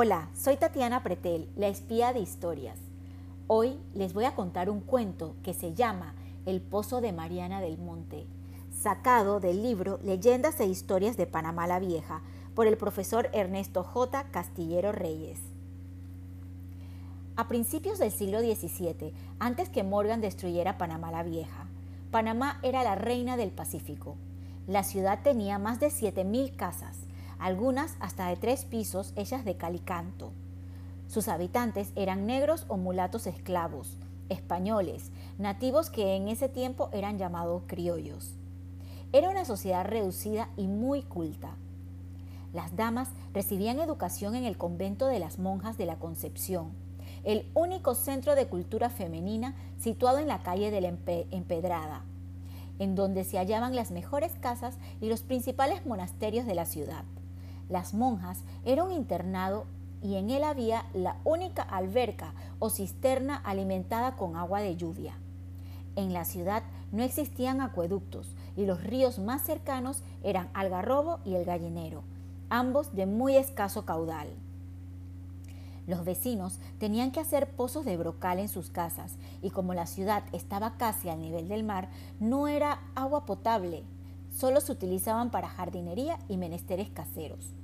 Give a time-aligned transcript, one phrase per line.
[0.00, 2.78] Hola, soy Tatiana Pretel, la espía de historias.
[3.48, 6.14] Hoy les voy a contar un cuento que se llama
[6.46, 8.24] El Pozo de Mariana del Monte,
[8.72, 12.22] sacado del libro Leyendas e Historias de Panamá la Vieja
[12.54, 14.22] por el profesor Ernesto J.
[14.30, 15.40] Castillero Reyes.
[17.34, 21.66] A principios del siglo XVII, antes que Morgan destruyera Panamá la Vieja,
[22.12, 24.16] Panamá era la reina del Pacífico.
[24.68, 27.07] La ciudad tenía más de 7.000 casas,
[27.38, 30.32] algunas hasta de tres pisos hechas de calicanto.
[31.08, 33.96] Sus habitantes eran negros o mulatos esclavos,
[34.28, 38.34] españoles, nativos que en ese tiempo eran llamados criollos.
[39.12, 41.56] Era una sociedad reducida y muy culta.
[42.52, 46.72] Las damas recibían educación en el convento de las monjas de la Concepción,
[47.24, 52.02] el único centro de cultura femenina situado en la calle de la Empedrada,
[52.78, 57.04] en donde se hallaban las mejores casas y los principales monasterios de la ciudad.
[57.68, 59.66] Las monjas era un internado
[60.02, 65.14] y en él había la única alberca o cisterna alimentada con agua de lluvia.
[65.96, 71.44] En la ciudad no existían acueductos y los ríos más cercanos eran Algarrobo y el
[71.44, 72.02] Gallinero,
[72.50, 74.28] ambos de muy escaso caudal.
[75.86, 80.22] Los vecinos tenían que hacer pozos de brocal en sus casas y como la ciudad
[80.32, 81.88] estaba casi al nivel del mar,
[82.20, 83.84] no era agua potable,
[84.38, 87.54] solo se utilizaban para jardinería y menesteres caseros.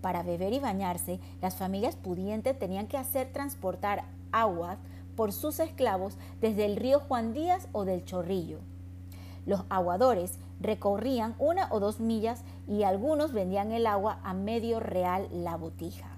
[0.00, 4.78] Para beber y bañarse, las familias pudientes tenían que hacer transportar aguas
[5.14, 8.60] por sus esclavos desde el río Juan Díaz o del Chorrillo.
[9.44, 15.28] Los aguadores recorrían una o dos millas y algunos vendían el agua a medio real
[15.32, 16.08] la botija.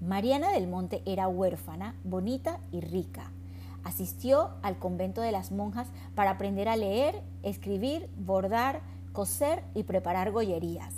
[0.00, 3.30] Mariana del Monte era huérfana, bonita y rica.
[3.86, 8.80] Asistió al convento de las monjas para aprender a leer, escribir, bordar,
[9.12, 10.92] coser y preparar gollerías.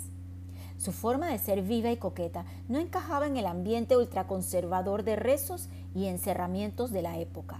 [0.79, 5.69] Su forma de ser viva y coqueta no encajaba en el ambiente ultraconservador de rezos
[5.93, 7.59] y encerramientos de la época.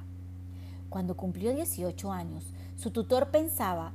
[0.89, 3.91] Cuando cumplió 18 años, su tutor pensaba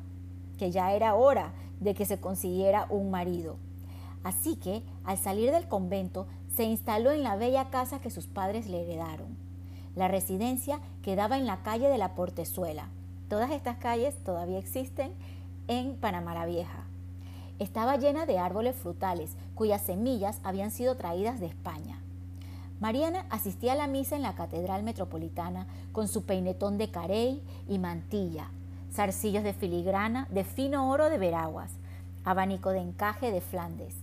[0.56, 3.56] que ya era hora de que se consiguiera un marido.
[4.22, 8.69] Así que, al salir del convento, se instaló en la bella casa que sus padres
[8.69, 9.37] le heredaron.
[9.97, 12.88] La residencia quedaba en la calle de la Portezuela.
[13.28, 15.12] Todas estas calles todavía existen
[15.69, 16.84] en Panamá la Vieja.
[17.59, 22.00] Estaba llena de árboles frutales cuyas semillas habían sido traídas de España.
[22.81, 27.78] Mariana asistía a la misa en la Catedral Metropolitana con su peinetón de carey y
[27.78, 28.50] mantilla,
[28.93, 31.71] zarcillos de filigrana de fino oro de Veraguas,
[32.25, 33.94] abanico de encaje de Flandes.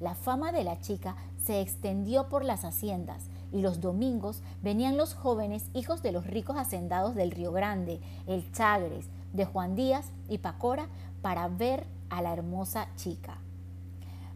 [0.00, 1.14] La fama de la chica
[1.44, 6.56] se extendió por las haciendas y los domingos venían los jóvenes hijos de los ricos
[6.56, 10.88] hacendados del Río Grande, el Chagres, de Juan Díaz y Pacora
[11.22, 13.38] para ver a la hermosa chica.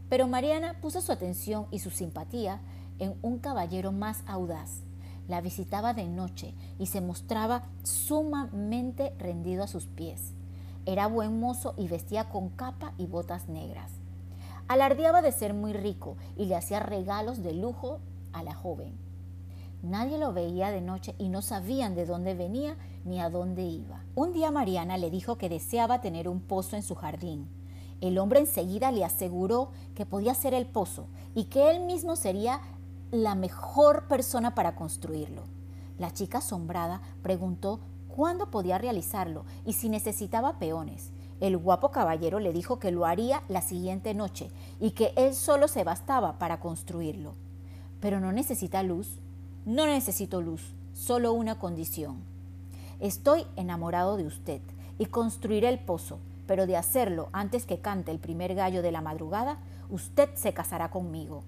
[0.08, 2.60] Pero Mariana puso su atención y su simpatía
[2.98, 4.82] en un caballero más audaz.
[5.28, 10.32] La visitaba de noche y se mostraba sumamente rendido a sus pies.
[10.86, 13.92] Era buen mozo y vestía con capa y botas negras.
[14.66, 18.00] Alardeaba de ser muy rico y le hacía regalos de lujo
[18.32, 19.10] a la joven.
[19.82, 24.04] Nadie lo veía de noche y no sabían de dónde venía ni a dónde iba.
[24.14, 27.48] Un día Mariana le dijo que deseaba tener un pozo en su jardín.
[28.02, 32.60] El hombre enseguida le aseguró que podía ser el pozo y que él mismo sería
[33.10, 35.44] la mejor persona para construirlo.
[35.98, 41.10] La chica asombrada preguntó cuándo podía realizarlo y si necesitaba peones.
[41.40, 45.68] El guapo caballero le dijo que lo haría la siguiente noche y que él solo
[45.68, 47.34] se bastaba para construirlo.
[48.00, 49.18] Pero no necesita luz.
[49.66, 50.62] No necesito luz,
[50.94, 52.18] solo una condición.
[52.98, 54.60] Estoy enamorado de usted
[54.98, 59.00] y construiré el pozo, pero de hacerlo antes que cante el primer gallo de la
[59.00, 59.58] madrugada,
[59.90, 61.42] usted se casará conmigo.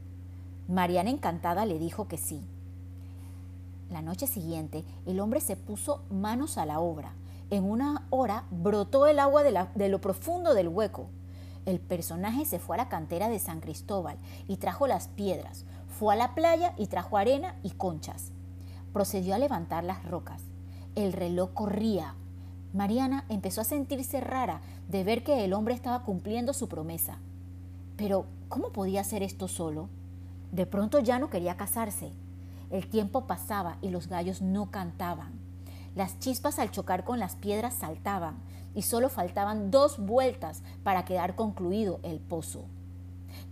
[0.69, 2.43] Mariana encantada le dijo que sí.
[3.91, 7.13] La noche siguiente, el hombre se puso manos a la obra
[7.53, 11.09] en una hora brotó el agua de, lo profundo del hueco.
[11.67, 14.17] El personaje se fue a la cantera de San Cristóbal
[14.49, 15.67] y trajo las piedras.
[15.99, 18.33] Fue a la playa y trajo arena y conchas.
[18.93, 20.43] Procedió a levantar las rocas.
[20.95, 22.15] El reloj corría.
[22.73, 27.19] Mariana empezó a sentirse rara de ver que el hombre estaba cumpliendo su promesa.
[27.97, 29.89] Pero, ¿cómo podía hacer esto solo?
[30.51, 32.13] De pronto ya no quería casarse.
[32.71, 35.33] El tiempo pasaba y los gallos no cantaban.
[35.95, 38.37] Las chispas al chocar con las piedras saltaban
[38.75, 42.65] y solo faltaban dos vueltas para quedar concluido el pozo.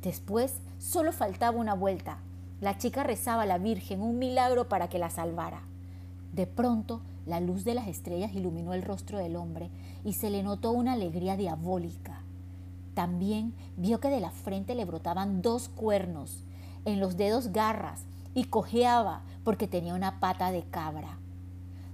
[0.01, 2.19] Después solo faltaba una vuelta.
[2.61, 5.63] La chica rezaba a la Virgen un milagro para que la salvara.
[6.33, 9.71] De pronto, la luz de las estrellas iluminó el rostro del hombre
[10.05, 12.21] y se le notó una alegría diabólica.
[12.93, 16.45] También vio que de la frente le brotaban dos cuernos.
[16.87, 21.19] en los dedos garras y cojeaba porque tenía una pata de cabra.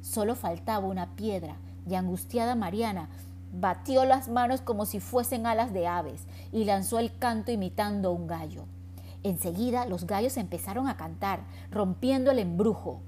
[0.01, 1.57] Solo faltaba una piedra
[1.89, 3.09] y angustiada Mariana
[3.53, 6.23] batió las manos como si fuesen alas de aves
[6.53, 8.65] y lanzó el canto imitando a un gallo.
[9.23, 11.41] Enseguida los gallos empezaron a cantar,
[11.71, 13.01] rompiendo el embrujo.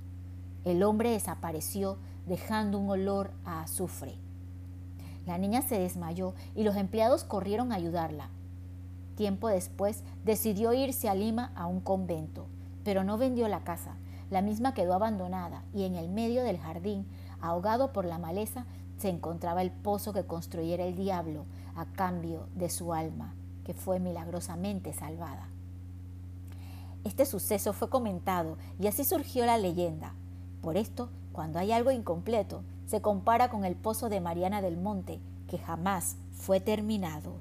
[0.64, 4.16] El hombre desapareció dejando un olor a azufre.
[5.26, 8.30] La niña se desmayó y los empleados corrieron a ayudarla.
[9.14, 12.46] Tiempo después decidió irse a Lima a un convento,
[12.84, 13.96] pero no vendió la casa.
[14.30, 17.06] La misma quedó abandonada y en el medio del jardín,
[17.40, 18.64] ahogado por la maleza,
[18.98, 21.44] se encontraba el pozo que construyera el diablo
[21.76, 23.34] a cambio de su alma,
[23.64, 25.48] que fue milagrosamente salvada.
[27.08, 30.12] Este suceso fue comentado y así surgió la leyenda.
[30.60, 35.18] Por esto, cuando hay algo incompleto, se compara con el pozo de Mariana del Monte,
[35.48, 37.36] que jamás fue terminado.